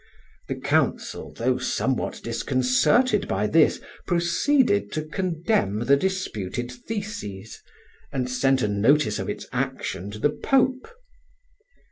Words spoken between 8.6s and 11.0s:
a notice of its action to the Pope.